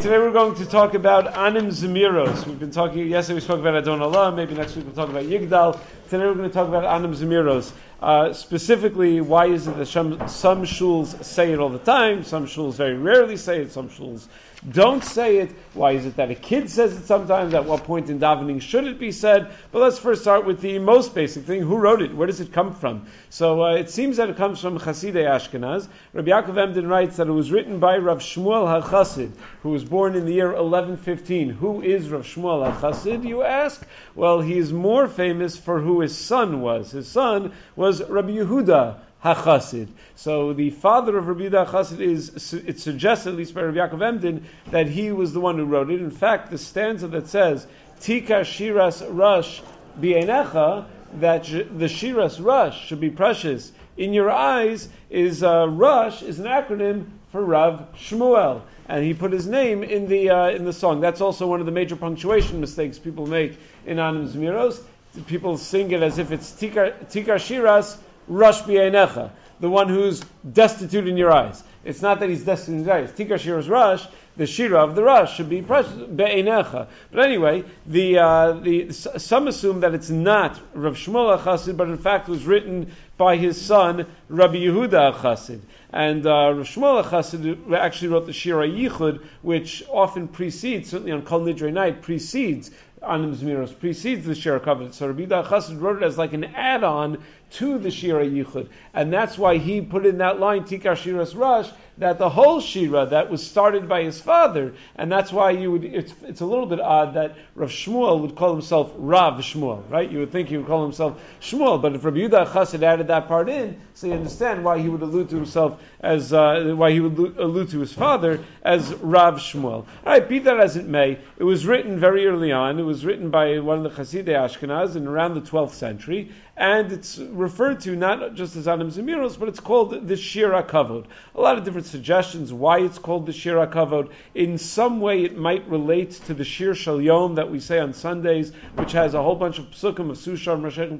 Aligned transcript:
today 0.00 0.18
we're 0.18 0.30
going 0.30 0.54
to 0.54 0.64
talk 0.64 0.94
about 0.94 1.36
Anim 1.36 1.70
Zemiros. 1.70 2.46
We've 2.46 2.58
been 2.58 2.70
talking, 2.70 3.08
yesterday 3.08 3.34
we 3.34 3.40
spoke 3.40 3.58
about 3.58 3.74
Adon 3.74 3.98
Olam, 3.98 4.36
maybe 4.36 4.54
next 4.54 4.76
week 4.76 4.84
we'll 4.84 4.94
talk 4.94 5.08
about 5.08 5.24
Yigdal. 5.24 5.80
Today 6.08 6.24
we're 6.24 6.34
going 6.34 6.48
to 6.48 6.54
talk 6.54 6.68
about 6.68 6.84
Anim 6.84 7.14
Zemiros. 7.14 7.72
Uh, 8.00 8.32
specifically, 8.32 9.20
why 9.20 9.46
is 9.46 9.66
it 9.66 9.76
that 9.76 9.86
some, 9.86 10.28
some 10.28 10.62
shuls 10.62 11.24
say 11.24 11.52
it 11.52 11.58
all 11.58 11.70
the 11.70 11.80
time, 11.80 12.22
some 12.22 12.46
shuls 12.46 12.74
very 12.74 12.96
rarely 12.96 13.36
say 13.36 13.62
it, 13.62 13.72
some 13.72 13.88
shuls 13.88 14.28
don't 14.68 15.04
say 15.04 15.38
it? 15.38 15.52
Why 15.74 15.92
is 15.92 16.04
it 16.04 16.16
that 16.16 16.30
a 16.30 16.34
kid 16.34 16.68
says 16.68 16.96
it 16.96 17.06
sometimes? 17.06 17.54
At 17.54 17.64
what 17.64 17.84
point 17.84 18.10
in 18.10 18.18
davening 18.18 18.60
should 18.60 18.86
it 18.86 18.98
be 18.98 19.12
said? 19.12 19.52
But 19.70 19.80
let's 19.80 19.98
first 19.98 20.22
start 20.22 20.46
with 20.46 20.60
the 20.60 20.80
most 20.80 21.14
basic 21.14 21.44
thing. 21.44 21.60
Who 21.60 21.76
wrote 21.76 22.02
it? 22.02 22.12
Where 22.12 22.26
does 22.26 22.40
it 22.40 22.52
come 22.52 22.74
from? 22.74 23.06
So 23.30 23.62
uh, 23.62 23.74
it 23.74 23.90
seems 23.90 24.16
that 24.16 24.30
it 24.30 24.36
comes 24.36 24.60
from 24.60 24.80
Chasidei 24.80 25.26
Ashkenaz. 25.26 25.86
Rabbi 26.12 26.30
Yaakov 26.30 26.58
Emden 26.58 26.88
writes 26.88 27.18
that 27.18 27.28
it 27.28 27.32
was 27.32 27.52
written 27.52 27.78
by 27.78 27.98
Rav 27.98 28.18
Shmuel 28.18 28.82
HaChasid, 28.82 29.30
who 29.62 29.70
was 29.70 29.84
born 29.84 30.16
in 30.16 30.26
the 30.26 30.34
year 30.34 30.48
1115. 30.48 31.50
Who 31.50 31.80
is 31.82 32.08
Rav 32.10 32.22
Shmuel 32.22 32.72
HaChasid, 32.72 33.24
you 33.24 33.44
ask? 33.44 33.86
Well, 34.16 34.40
he 34.40 34.58
is 34.58 34.72
more 34.72 35.06
famous 35.06 35.56
for 35.56 35.78
who 35.78 36.00
his 36.00 36.18
son 36.18 36.60
was. 36.62 36.90
His 36.90 37.06
son 37.06 37.52
was 37.76 38.02
Rabbi 38.02 38.30
Yehuda 38.30 38.96
HaChasid. 39.24 39.88
So 40.14 40.52
the 40.52 40.70
father 40.70 41.18
of 41.18 41.26
Rabbi 41.26 41.48
Yehuda 41.48 41.66
HaChasid 41.66 42.00
is, 42.00 42.52
it 42.54 42.78
suggests, 42.80 43.26
at 43.26 43.34
least 43.34 43.54
by 43.54 43.62
Rabbi 43.62 43.78
Yaakov 43.78 44.02
Emden, 44.02 44.46
that 44.70 44.88
he 44.88 45.10
was 45.10 45.32
the 45.32 45.40
one 45.40 45.58
who 45.58 45.64
wrote 45.64 45.90
it. 45.90 46.00
In 46.00 46.10
fact, 46.10 46.50
the 46.50 46.58
stanza 46.58 47.08
that 47.08 47.28
says, 47.28 47.66
Tika 48.00 48.40
Shiras 48.42 49.04
Rush 49.10 49.60
Bienecha, 50.00 50.86
that 51.14 51.44
the 51.44 51.88
Shiras 51.88 52.42
Rush 52.42 52.86
should 52.86 53.00
be 53.00 53.10
precious 53.10 53.72
in 53.96 54.12
your 54.12 54.30
eyes, 54.30 54.88
is 55.10 55.42
uh, 55.42 55.66
Rush 55.68 56.22
is 56.22 56.38
an 56.38 56.46
acronym 56.46 57.06
for 57.32 57.44
Rav 57.44 57.88
Shmuel. 57.96 58.62
And 58.86 59.04
he 59.04 59.14
put 59.14 59.32
his 59.32 59.46
name 59.46 59.82
in 59.82 60.06
the, 60.06 60.30
uh, 60.30 60.50
in 60.50 60.64
the 60.64 60.72
song. 60.72 61.00
That's 61.00 61.20
also 61.20 61.46
one 61.46 61.60
of 61.60 61.66
the 61.66 61.72
major 61.72 61.96
punctuation 61.96 62.60
mistakes 62.60 62.98
people 62.98 63.26
make 63.26 63.58
in 63.84 63.98
Anim 63.98 64.28
Zmiros. 64.28 64.80
People 65.26 65.58
sing 65.58 65.90
it 65.90 66.02
as 66.02 66.18
if 66.18 66.30
it's 66.30 66.52
Tika, 66.52 66.94
tika 67.10 67.32
Shiras 67.32 67.98
Rush 68.28 68.62
B'Einecha, 68.62 69.30
the 69.60 69.70
one 69.70 69.88
who's 69.88 70.20
destitute 70.50 71.08
in 71.08 71.16
your 71.16 71.32
eyes. 71.32 71.62
It's 71.84 72.02
not 72.02 72.20
that 72.20 72.28
he's 72.28 72.44
destitute 72.44 72.80
in 72.80 72.84
your 72.84 72.94
eyes. 72.94 73.12
Tikar 73.12 73.38
Shira's 73.38 73.68
Rush, 73.68 74.06
the 74.36 74.46
Shira 74.46 74.84
of 74.84 74.94
the 74.94 75.02
Rush 75.02 75.36
should 75.36 75.48
be 75.48 75.60
Be'einecha. 75.60 76.86
But 77.10 77.24
anyway, 77.24 77.64
the, 77.86 78.18
uh, 78.18 78.52
the, 78.52 78.92
some 78.92 79.48
assume 79.48 79.80
that 79.80 79.94
it's 79.94 80.10
not 80.10 80.60
Rav 80.74 80.94
Shmuel 80.94 81.38
Chassid, 81.40 81.76
but 81.76 81.88
in 81.88 81.98
fact 81.98 82.28
was 82.28 82.44
written 82.44 82.92
by 83.16 83.36
his 83.36 83.60
son, 83.60 84.06
Rabbi 84.28 84.58
Yehuda 84.58 85.14
Chassid. 85.14 85.60
And 85.90 86.24
uh, 86.24 86.52
Rav 86.54 86.66
Shmuel 86.66 87.04
Chassid 87.04 87.74
actually 87.74 88.08
wrote 88.08 88.26
the 88.26 88.32
Shira 88.32 88.68
Yichud, 88.68 89.24
which 89.42 89.82
often 89.88 90.28
precedes, 90.28 90.90
certainly 90.90 91.12
on 91.12 91.22
Kol 91.22 91.40
Nidre 91.40 91.72
night, 91.72 92.02
precedes 92.02 92.70
Anim 93.02 93.34
Zmiros, 93.34 93.78
precedes 93.78 94.24
the 94.24 94.34
Shira 94.34 94.60
Kavod. 94.60 94.92
So 94.94 95.08
Rabbi 95.08 95.26
Yehuda 95.26 95.46
Chassid 95.46 95.80
wrote 95.80 96.02
it 96.02 96.06
as 96.06 96.18
like 96.18 96.32
an 96.32 96.44
add-on 96.44 97.22
to 97.52 97.78
the 97.78 97.90
Shira 97.90 98.26
Yichud. 98.26 98.68
And 98.94 99.12
that's 99.12 99.38
why 99.38 99.58
he 99.58 99.80
put 99.80 100.06
in 100.06 100.18
that 100.18 100.40
line, 100.40 100.64
Tikar 100.64 100.96
Shiras 100.96 101.36
Rush, 101.36 101.70
that 101.98 102.18
the 102.18 102.28
whole 102.28 102.60
Shira 102.60 103.06
that 103.06 103.28
was 103.30 103.44
started 103.44 103.88
by 103.88 104.04
his 104.04 104.20
father, 104.20 104.74
and 104.94 105.10
that's 105.10 105.32
why 105.32 105.50
you 105.50 105.72
would, 105.72 105.84
it's, 105.84 106.14
it's 106.22 106.40
a 106.40 106.46
little 106.46 106.66
bit 106.66 106.80
odd 106.80 107.14
that 107.14 107.36
Rav 107.56 107.70
Shmuel 107.70 108.20
would 108.20 108.36
call 108.36 108.52
himself 108.52 108.92
Rav 108.96 109.34
Shmuel, 109.40 109.82
right? 109.90 110.08
You 110.08 110.20
would 110.20 110.30
think 110.30 110.48
he 110.48 110.56
would 110.56 110.66
call 110.66 110.84
himself 110.84 111.20
Shmuel, 111.40 111.82
but 111.82 111.94
if 111.94 112.04
Rabbi 112.04 112.18
Yehuda 112.18 112.46
Chassid 112.46 112.82
added 112.82 113.08
that 113.08 113.26
part 113.26 113.48
in, 113.48 113.80
so 113.94 114.06
you 114.06 114.12
understand 114.12 114.64
why 114.64 114.78
he 114.78 114.88
would 114.88 115.02
allude 115.02 115.30
to 115.30 115.36
himself 115.36 115.82
as, 116.00 116.32
uh, 116.32 116.72
why 116.76 116.92
he 116.92 117.00
would 117.00 117.36
allude 117.36 117.70
to 117.70 117.80
his 117.80 117.92
father 117.92 118.44
as 118.62 118.94
Rav 118.94 119.36
Shmuel. 119.36 119.86
Alright, 120.04 120.28
be 120.28 120.38
that 120.40 120.60
as 120.60 120.76
it 120.76 120.86
may, 120.86 121.18
it 121.36 121.44
was 121.44 121.66
written 121.66 121.98
very 121.98 122.26
early 122.26 122.52
on, 122.52 122.78
it 122.78 122.84
was 122.84 123.04
written 123.04 123.30
by 123.30 123.58
one 123.58 123.84
of 123.84 123.96
the 123.96 124.02
Chasidei 124.02 124.36
Ashkenaz 124.36 124.94
in 124.94 125.08
around 125.08 125.34
the 125.34 125.40
12th 125.40 125.72
century, 125.72 126.30
and 126.56 126.92
it's 126.92 127.18
referred 127.38 127.80
to 127.80 127.94
not 127.94 128.34
just 128.34 128.56
as 128.56 128.66
Anim 128.66 128.90
Zemiros, 128.90 129.38
but 129.38 129.48
it's 129.48 129.60
called 129.60 130.06
the 130.08 130.16
Shira 130.16 130.62
Kavod. 130.62 131.06
A 131.34 131.40
lot 131.40 131.56
of 131.56 131.64
different 131.64 131.86
suggestions 131.86 132.52
why 132.52 132.80
it's 132.80 132.98
called 132.98 133.26
the 133.26 133.32
Shira 133.32 133.66
Kavod. 133.66 134.10
In 134.34 134.58
some 134.58 135.00
way, 135.00 135.22
it 135.24 135.36
might 135.36 135.68
relate 135.68 136.10
to 136.26 136.34
the 136.34 136.44
Shir 136.44 136.74
Shal 136.74 137.00
Yom 137.00 137.36
that 137.36 137.50
we 137.50 137.60
say 137.60 137.78
on 137.78 137.92
Sundays, 137.92 138.52
which 138.74 138.92
has 138.92 139.14
a 139.14 139.22
whole 139.22 139.36
bunch 139.36 139.58
of 139.58 139.66
psukim 139.70 140.10
of 140.10 140.18
Sushar, 140.18 140.60
Mashech, 140.60 140.98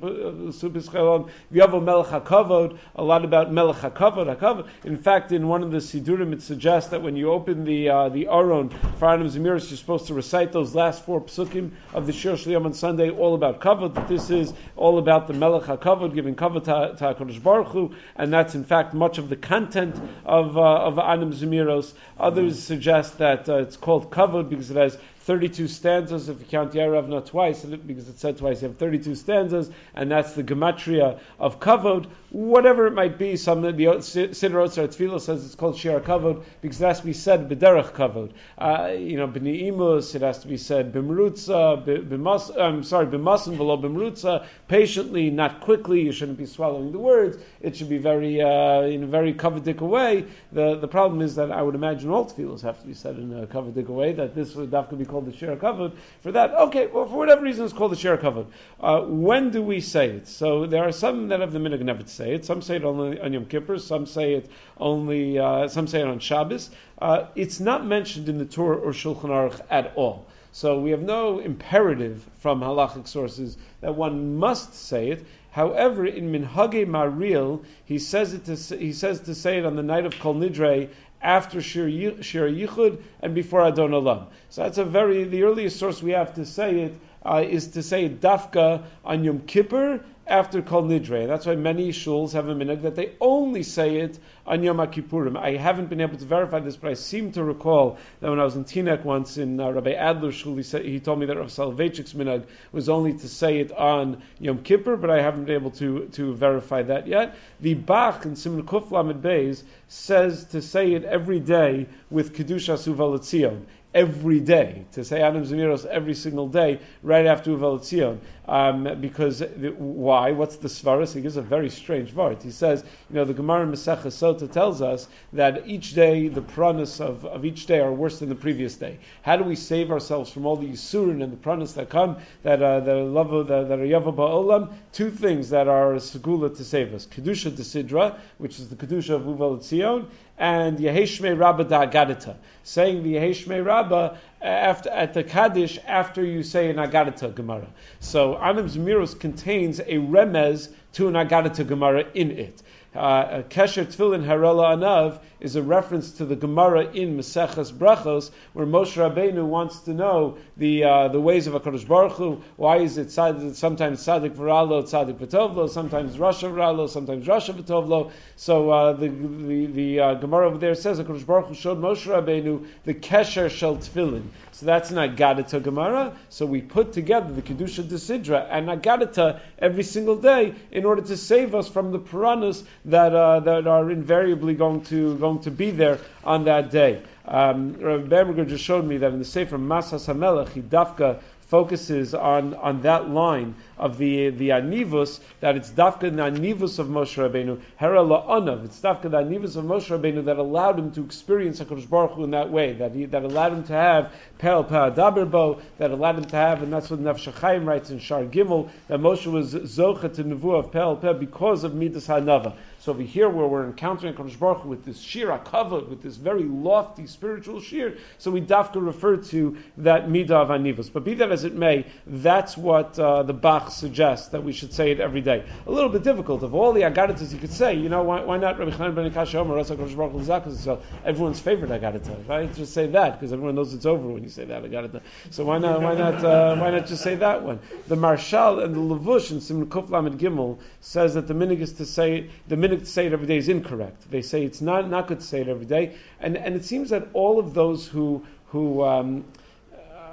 Supis 0.53 0.89
Chalom, 0.89 1.29
Yavo 1.53 1.83
Melech 1.83 2.07
HaKavod, 2.07 2.79
a 2.95 3.03
lot 3.03 3.25
about 3.25 3.53
Melech 3.53 3.77
HaKavod. 3.77 4.69
In 4.85 4.97
fact, 4.97 5.33
in 5.33 5.49
one 5.49 5.63
of 5.63 5.71
the 5.71 5.79
Sidurim, 5.79 6.33
it 6.33 6.43
suggests 6.43 6.91
that 6.91 7.03
when 7.03 7.17
you 7.17 7.33
open 7.33 7.65
the 7.65 7.89
uh, 7.91 8.09
the 8.09 8.29
Aron 8.29 8.69
for 8.99 9.09
Anim 9.09 9.29
Zemiros, 9.29 9.69
you're 9.71 9.77
supposed 9.77 10.07
to 10.07 10.15
recite 10.15 10.53
those 10.53 10.75
last 10.75 11.05
four 11.05 11.21
psukim 11.21 11.73
of 11.93 12.07
the 12.07 12.13
Shir 12.13 12.37
Shal 12.37 12.53
Yom 12.53 12.67
on 12.67 12.75
Sunday, 12.75 13.11
all 13.11 13.35
about 13.35 13.61
Kavod, 13.61 13.95
that 13.95 14.09
this 14.09 14.31
is 14.31 14.53
all 14.77 14.99
about 14.99 15.27
the 15.27 15.33
Melech 15.35 15.65
HaKavod, 15.65 16.15
giving 16.15 16.28
Kavod 16.35 16.65
to, 16.65 16.97
to 16.97 17.15
HaKadosh 17.15 17.43
Baruch 17.43 17.69
Hu, 17.69 17.95
and 18.17 18.33
that's 18.33 18.55
in 18.55 18.65
fact 18.65 18.95
much 18.95 19.19
of 19.19 19.29
the 19.29 19.37
content 19.37 19.97
of, 20.25 20.57
uh, 20.57 20.61
of 20.61 20.99
Anim 20.99 21.33
Zemiros. 21.33 21.93
Others 22.19 22.63
suggest 22.63 23.19
that 23.19 23.49
uh, 23.49 23.57
it's 23.59 23.77
called 23.77 24.11
Kavod 24.11 24.49
because 24.49 24.71
it 24.71 24.77
has 24.77 24.99
32 25.29 25.69
stanzas. 25.69 26.31
If 26.31 26.41
you 26.41 26.47
count 26.47 26.73
Yarav 26.73 27.07
not 27.07 27.27
twice, 27.27 27.63
because 27.63 28.09
it 28.09 28.19
said 28.19 28.39
twice, 28.39 28.63
you 28.63 28.69
have 28.69 28.79
32 28.79 29.15
stanzas, 29.15 29.71
and 29.95 30.11
that's 30.11 30.33
the 30.33 30.43
gematria 30.43 31.19
of 31.39 31.61
kavod. 31.61 32.07
Whatever 32.31 32.87
it 32.87 32.93
might 32.93 33.17
be, 33.17 33.37
some 33.37 33.63
the 33.63 33.73
Siddur 33.73 34.67
Otzar 34.67 34.89
Tefillah 34.89 35.21
says 35.21 35.47
it's 35.47 35.55
called 35.55 35.79
Shir 35.79 35.99
Kavod 36.01 36.45
because 36.61 36.79
it 36.81 36.87
has 36.87 37.01
to 37.01 37.07
be 37.07 37.15
said 37.15 37.49
b'derech 37.49 37.93
kavod. 37.93 38.33
Uh, 38.59 38.93
you 38.93 39.17
know, 39.17 39.27
b'ni'imus, 39.27 40.15
it 40.15 40.21
has 40.21 40.41
to 40.41 40.49
be 40.49 40.59
said 40.59 40.93
b'mrutza, 40.93 41.87
b'mas, 41.87 42.55
I'm 42.61 42.85
sorry, 42.85 43.07
b'masim 43.07 43.57
v'lo 43.57 43.81
b'mrutza, 43.83 44.47
patiently, 44.69 45.31
not 45.31 45.63
quickly. 45.63 46.03
You 46.03 46.13
shouldn't 46.13 46.37
be 46.37 46.45
swallowing 46.45 46.93
the 46.93 46.99
words. 46.99 47.39
It 47.63 47.77
should 47.77 47.89
be 47.89 47.97
very, 47.97 48.43
uh, 48.43 48.83
in 48.83 49.05
a 49.05 49.07
very 49.07 49.33
kavadik 49.33 49.81
way. 49.81 50.27
The 50.53 50.77
the 50.77 50.89
problem 50.89 51.23
is 51.23 51.37
that 51.37 51.51
I 51.51 51.63
would 51.63 51.75
imagine 51.75 52.11
all 52.11 52.27
tefillahs 52.27 52.61
have 52.61 52.79
to 52.83 52.87
be 52.87 52.93
said 52.93 53.17
in 53.17 53.33
a 53.33 53.47
kavadik 53.47 53.87
way. 53.87 54.13
That 54.13 54.35
this 54.35 54.55
would 54.55 54.71
have 54.75 54.91
to 54.91 54.97
be 54.97 55.07
called 55.07 55.25
the 55.25 55.33
Shira 55.33 55.57
Kavod. 55.57 55.97
For 56.21 56.33
that, 56.33 56.53
okay, 56.53 56.89
well, 56.89 57.07
for 57.07 57.17
whatever 57.17 57.43
reason, 57.43 57.65
it's 57.65 57.73
called 57.73 57.93
the 57.93 57.97
Shira 57.97 58.19
Kavod. 58.19 58.49
Uh, 58.79 59.01
when 59.01 59.49
do 59.51 59.63
we 59.63 59.81
say 59.81 60.11
it? 60.11 60.29
So 60.29 60.67
there 60.67 60.85
are 60.85 60.93
some 60.93 61.29
that 61.29 61.41
have 61.41 61.53
the 61.53 61.59
minhag 61.59 61.81
never 61.81 62.03
to 62.03 62.18
say 62.19 62.35
it. 62.35 62.45
Some 62.45 62.63
say 62.63 62.77
it 62.77 62.85
only 62.85 63.21
on 63.21 63.33
Yom 63.33 63.47
Kippur. 63.47 63.79
Some 63.79 64.05
say 64.05 64.35
it 64.35 64.51
only. 64.77 65.39
Uh, 65.39 65.69
some 65.69 65.87
say 65.87 66.01
it 66.01 66.09
on 66.09 66.19
Shabbos. 66.19 66.69
Uh, 67.01 67.27
it's 67.37 67.61
not 67.61 67.87
mentioned 67.87 68.29
in 68.29 68.39
the 68.39 68.45
Torah 68.45 68.77
or 68.77 68.93
Shulchan 68.93 69.31
Aruch 69.31 69.61
at 69.71 69.93
all. 69.95 70.27
So 70.51 70.81
we 70.81 70.91
have 70.91 71.03
no 71.03 71.39
imperative 71.39 72.27
from 72.41 72.61
halachic 72.61 73.07
sources 73.07 73.57
that 73.81 73.95
one 73.95 74.37
must 74.37 74.75
say 74.75 75.11
it. 75.11 75.25
However, 75.53 76.05
in 76.07 76.33
Minhage 76.33 76.87
Maharil, 76.87 77.65
he 77.85 77.99
says 77.99 78.35
it 78.35 78.45
to, 78.47 78.77
he 78.77 78.93
says 78.93 79.21
to 79.21 79.35
say 79.35 79.59
it 79.59 79.65
on 79.65 79.77
the 79.77 79.83
night 79.83 80.05
of 80.05 80.19
Kol 80.19 80.35
Nidre 80.35 80.89
after 81.23 81.61
Shir 81.61 81.89
Yichud 81.89 83.01
and 83.21 83.35
before 83.35 83.63
Adon 83.63 83.93
Olam. 83.93 84.27
So 84.51 84.63
that's 84.63 84.79
a 84.79 84.85
very, 84.85 85.25
the 85.25 85.45
earliest 85.45 85.79
source 85.79 86.03
we 86.03 86.13
have 86.13 86.35
to 86.35 86.45
say 86.45 86.81
it 86.81 86.95
uh, 87.25 87.45
is 87.47 87.69
to 87.69 87.83
say 87.83 88.09
Dafka 88.09 88.85
on 89.05 89.25
Yom 89.25 89.41
Kippur 89.41 90.01
after 90.29 90.61
Kol 90.61 90.85
Nidre. 90.85 91.27
That's 91.27 91.47
why 91.47 91.57
many 91.57 91.91
shuls 91.91 92.33
have 92.33 92.49
a 92.49 92.55
minhag 92.55 92.83
that 92.83 92.95
they 92.95 93.13
only 93.21 93.63
say 93.63 93.97
it 93.97 94.19
on 94.47 94.63
Yom 94.63 94.77
Kippurim. 94.79 95.37
I 95.37 95.57
haven't 95.57 95.89
been 95.89 96.01
able 96.01 96.19
to 96.19 96.25
verify 96.25 96.61
this, 96.61 96.77
but 96.77 96.91
I 96.91 96.95
seem 96.95 97.33
to 97.33 97.43
recall 97.43 97.99
that 98.21 98.29
when 98.29 98.39
I 98.39 98.45
was 98.45 98.55
in 98.55 98.65
Teaneck 98.65 99.05
once 99.05 99.39
in 99.39 99.59
uh, 99.59 99.71
Rabbi 99.71 99.95
Adler's 99.95 100.35
shul, 100.35 100.57
he, 100.57 100.63
said, 100.63 100.85
he 100.85 101.01
told 101.01 101.19
me 101.19 101.27
that 101.27 101.37
Rav 101.37 101.49
Soloveitchik's 101.49 102.13
minhag 102.13 102.45
was 102.73 102.89
only 102.89 103.15
to 103.15 103.29
say 103.29 103.61
it 103.61 103.73
on 103.73 104.23
Yom 104.39 104.63
Kippur, 104.63 104.97
but 104.97 105.11
I 105.11 105.23
haven't 105.23 105.47
been 105.47 105.55
able 105.55 105.71
to, 105.73 106.09
to 106.13 106.35
verify 106.35 106.83
that 106.83 107.07
yet. 107.07 107.35
The 107.61 107.75
Bach 107.75 108.27
in 108.27 108.37
Simon 108.37 108.65
Kuf 108.65 108.91
Lamed 108.91 109.23
Beis 109.23 109.63
says 109.89 110.45
to 110.47 110.61
say 110.61 110.93
it 110.93 111.05
every 111.05 111.41
day 111.41 111.87
with 112.11 112.35
Kedusha 112.35 112.77
Suvalatzion 112.77 113.65
every 113.95 114.41
day, 114.41 114.85
to 114.93 115.05
say 115.05 115.23
Anim 115.23 115.45
Zemiros 115.45 115.87
every 115.87 116.15
single 116.15 116.49
day, 116.49 116.81
right 117.03 117.27
after 117.27 117.51
Uval 117.51 117.81
Tzion. 117.81 118.19
Um, 118.49 118.99
because, 118.99 119.43
why? 119.77 120.33
What's 120.33 120.57
the 120.57 120.69
Svaras? 120.69 121.15
He 121.15 121.21
gives 121.21 121.37
a 121.37 121.43
very 121.43 121.69
strange 121.69 122.15
word. 122.15 122.43
He 122.43 122.51
says, 122.51 122.83
you 123.11 123.17
know, 123.17 123.27
the 123.27 123.35
Gemara 123.35 123.65
in 123.65 123.73
Sota 123.73 124.51
tells 124.51 124.81
us 124.81 125.07
that 125.35 125.67
each 125.69 125.95
day, 125.95 126.29
the 126.29 126.41
pranas 126.41 126.99
of, 126.99 127.27
of 127.27 127.45
each 127.45 127.67
day 127.67 127.81
are 127.81 127.93
worse 127.93 128.21
than 128.21 128.31
the 128.31 128.35
previous 128.35 128.77
day. 128.77 129.01
How 129.21 129.37
do 129.37 129.45
we 129.45 129.55
save 129.55 129.91
ourselves 129.91 130.31
from 130.31 130.47
all 130.47 130.57
the 130.57 130.67
Yisurin 130.67 131.23
and 131.23 131.31
the 131.31 131.37
pranas 131.37 131.75
that 131.75 131.91
come, 131.91 132.17
that, 132.43 132.63
uh, 132.63 132.81
that 132.81 132.97
are 132.97 133.05
love, 133.05 133.49
that, 133.49 133.69
that 133.69 133.79
are 133.79 133.87
Yava 133.87 134.15
Ba'olam? 134.15 134.73
Two 134.93 135.11
things 135.11 135.51
that 135.51 135.69
are 135.69 135.95
Segula 135.97 136.57
to 136.57 136.65
save 136.65 136.95
us. 136.95 137.07
Kedusha 137.07 137.51
Desidra, 137.51 138.19
which 138.39 138.59
is 138.59 138.71
the 138.71 138.77
Kedusha 138.77 139.17
of 139.17 139.25
Tzion, 139.61 140.07
and 140.39 140.79
Yeheshme 140.79 141.39
Rabba 141.39 141.65
Da'agadita, 141.65 142.37
saying 142.63 143.03
the 143.03 143.15
Yeheshme 143.15 143.65
Rabba 143.65 144.19
after, 144.41 144.91
at 144.91 145.15
the 145.15 145.25
Kaddish 145.25 145.79
after 145.87 146.25
you 146.25 146.43
say 146.43 146.71
an 146.71 146.77
Agadita 146.77 147.35
Gemara. 147.35 147.67
So 148.01 148.37
Anim 148.39 148.67
Zmiros 148.67 149.19
contains 149.19 149.81
a 149.81 149.97
remez 149.97 150.71
to 150.95 151.09
an 151.09 151.15
Agadita 151.15 151.67
Gemara 151.67 152.05
in 152.15 152.31
it. 152.31 152.63
Uh, 152.99 153.43
Kesher 153.43 153.87
Tfilin 153.87 154.25
Harela 154.25 154.77
Anav 154.77 155.21
is 155.41 155.57
a 155.57 155.63
reference 155.63 156.13
to 156.13 156.25
the 156.25 156.35
Gemara 156.35 156.91
in 156.91 157.17
Maseches 157.17 157.73
Brachos, 157.73 158.31
where 158.53 158.67
Moshe 158.67 158.97
Rabbeinu 158.97 159.45
wants 159.45 159.81
to 159.81 159.95
know 159.95 160.39
the 160.57 160.85
uh, 160.85 161.09
the 161.09 161.21
ways 161.21 161.47
of 161.47 161.55
Hakadosh 161.55 161.87
Baruch 161.87 162.13
Hu. 162.13 162.43
Why 162.57 162.79
is 162.79 162.99
it 162.99 163.13
sometimes 163.13 164.03
Sadik 164.03 164.35
V'Ralo, 164.35 164.83
Tzadik 164.83 165.19
V'Tovlo, 165.19 165.71
sometimes 165.71 166.17
Rasha 166.17 166.51
V'Ralo, 166.51 166.89
sometimes 166.89 167.27
Rasha 167.27 167.55
V'Tovlo? 167.55 168.11
So 168.37 168.71
uh, 168.71 168.93
the 168.95 169.09
the, 169.09 169.67
the 169.67 170.01
uh, 170.01 170.15
Gemara 170.15 170.49
over 170.49 170.59
there 170.59 170.75
says 170.75 170.99
Hakadosh 170.99 171.25
Baruch 171.25 171.47
Hu 171.47 171.55
showed 171.55 171.79
Moshe 171.79 172.07
Rabbeinu 172.07 172.67
the 172.85 172.95
Kesher 172.95 173.49
Shel 173.49 173.77
Tfilin. 173.77 174.25
So 174.59 174.67
that's 174.67 174.91
not 174.91 175.15
Gadata 175.15 175.61
Gemara. 175.61 176.17
So 176.31 176.45
we 176.45 176.63
put 176.63 176.93
together 176.93 177.33
the 177.33 177.43
Kedusha 177.43 177.85
Desidra 177.85 178.45
and 178.51 178.67
Nagadata 178.67 179.39
every 179.57 179.85
single 179.85 180.17
day 180.17 180.53
in 180.73 180.85
order 180.85 181.01
to 181.01 181.17
save 181.17 181.55
us 181.55 181.69
from 181.69 181.93
the 181.93 182.01
piranhas 182.01 182.65
that 182.87 183.15
uh, 183.15 183.39
that 183.39 183.69
are 183.69 183.89
invariably 183.89 184.55
going 184.55 184.83
to 184.87 185.17
going 185.19 185.39
to 185.43 185.53
be 185.53 185.71
there 185.71 186.01
on 186.25 186.47
that 186.47 186.73
day. 186.73 187.01
Um, 187.25 187.75
Rabbi 187.75 188.09
Bamberger 188.09 188.47
just 188.47 188.65
showed 188.65 188.85
me 188.85 188.97
that 188.97 189.13
in 189.13 189.21
the 189.21 189.25
Sefer 189.25 189.59
Masas 189.59 190.13
Hamelech, 190.13 190.49
he 190.49 190.61
dafka 190.61 191.21
focuses 191.49 192.15
on, 192.15 192.55
on 192.55 192.83
that 192.83 193.09
line 193.09 193.55
of 193.79 193.97
the 193.97 194.31
the 194.31 194.51
anivus 194.51 195.21
that 195.41 195.57
it's 195.57 195.71
dafka 195.71 196.01
the 196.01 196.09
anivus 196.11 196.79
of 196.79 196.89
Moshe 196.89 197.17
Rabbeinu 197.17 197.61
hera 197.77 198.01
la'anav. 198.01 198.67
It's 198.67 198.79
dafka 198.81 199.03
the 199.03 199.17
anivus 199.19 199.57
of 199.57 199.65
Moshe 199.65 199.89
Rabbeinu 199.89 200.27
that 200.27 200.37
allowed 200.37 200.79
him 200.79 200.93
to 200.93 201.03
experience 201.03 201.61
Hakadosh 201.61 201.89
Baruch 201.89 202.13
Hu 202.13 202.25
in 202.25 202.33
that 202.33 202.51
way 202.51 202.75
that 202.75 202.93
he, 202.93 203.07
that 203.07 203.23
allowed 203.23 203.53
him 203.53 203.65
to 203.65 203.73
have 203.73 204.13
pel 204.39 204.63
daberbo 204.65 205.61
that 205.79 205.91
allowed 205.91 206.19
him 206.19 206.25
to 206.27 206.37
have 206.37 206.63
and 206.63 206.73
that's 206.73 206.91
what 206.91 207.01
Nefesh 207.01 207.33
HaChaim 207.33 207.67
writes 207.67 207.91
in 207.91 207.99
Shar 207.99 208.25
Gimel 208.25 208.69
that 208.89 209.01
Moshe 209.01 209.27
was 209.27 209.55
zocha 209.55 210.15
to 210.15 210.25
nevuah 210.25 210.67
of 210.67 210.73
pel 210.73 210.97
because 211.15 211.65
of 211.65 211.75
midas 211.75 212.09
hanava 212.09 212.55
so 212.89 212.95
over 212.95 213.03
here, 213.03 213.29
where 213.29 213.47
we're 213.47 213.67
encountering 213.67 214.15
Kodesh 214.15 214.39
Baruch 214.39 214.65
with 214.65 214.83
this 214.83 214.99
shira 214.99 215.39
covered 215.39 215.91
with 215.91 216.01
this 216.01 216.17
very 216.17 216.45
lofty 216.45 217.07
spiritual 217.07 217.61
shir, 217.61 217.99
so 218.17 218.31
we 218.31 218.41
dafka 218.41 218.77
refer 218.77 219.19
to 219.19 219.59
that 219.77 220.09
midah 220.09 220.31
of 220.31 220.49
anivus. 220.49 220.91
But 220.91 221.05
be 221.05 221.13
that 221.17 221.31
as 221.31 221.45
it 221.45 221.55
may, 221.55 221.85
that's 222.07 222.57
what 222.57 222.99
uh, 222.99 223.25
the 223.25 223.35
Bach 223.35 223.73
suggests 223.73 224.29
that 224.29 224.43
we 224.43 224.55
should 224.55 224.73
say 224.73 224.91
it 224.91 225.01
every 225.01 225.21
day. 225.21 225.45
A 225.67 225.71
little 225.71 225.91
bit 225.91 226.03
difficult. 226.03 226.43
Of 226.43 226.55
all 226.55 226.73
the 226.73 226.81
agaritas 226.81 227.31
you 227.31 227.39
could 227.39 227.53
say, 227.53 227.75
you 227.75 227.91
know, 227.91 228.05
why, 228.05 228.23
why 228.23 228.39
not 228.39 228.59
Rabbi 228.59 228.71
Chanan 228.71 228.95
ben 228.95 229.11
Akash 229.11 229.35
Omer 229.35 229.63
Baruch 229.63 230.13
Hu 230.13 230.79
everyone's 231.05 231.41
favorite 231.41 231.71
agarita, 231.71 232.27
right? 232.27 232.55
Just 232.55 232.73
say 232.73 232.87
that 232.87 233.21
because 233.21 233.35
everyone 233.35 233.55
knows 233.55 233.75
it's 233.75 233.85
over 233.85 234.09
when 234.09 234.23
you 234.23 234.31
say 234.31 234.47
that 234.47 234.63
agarita. 234.63 235.03
So 235.29 235.45
why 235.45 235.59
not? 235.59 235.83
Why 235.83 235.95
not? 235.95 236.25
Uh, 236.25 236.57
why 236.57 236.71
not 236.71 236.87
just 236.87 237.03
say 237.03 237.17
that 237.17 237.43
one? 237.43 237.59
The 237.87 237.97
Maharshal 237.97 238.65
and 238.65 238.75
the 238.75 238.81
Levush 238.81 239.31
in 239.31 239.43
Simon 239.43 239.67
Kuf 239.67 239.91
Lamed 239.91 240.19
Gimel 240.19 240.59
says 240.81 241.13
that 241.15 241.29
the 241.29 241.35
minig 241.35 241.61
is 241.61 241.75
to 241.75 241.85
say 241.85 242.31
the 242.49 242.57
say 242.87 243.07
it 243.07 243.13
every 243.13 243.27
day 243.27 243.37
is 243.37 243.49
incorrect. 243.49 244.11
They 244.11 244.23
say 244.23 244.45
it's 244.45 244.61
not, 244.61 244.89
not 244.89 245.09
good 245.09 245.21
to 245.21 245.27
say 245.27 245.41
it 245.41 245.49
every 245.49 245.67
day. 245.67 245.97
And, 246.21 246.37
and 246.37 246.55
it 246.55 246.65
seems 246.65 246.91
that 246.91 247.09
all 247.13 247.39
of 247.39 247.55
those 247.55 247.87
who, 247.87 248.25
who 248.47 248.85
um, 248.85 249.25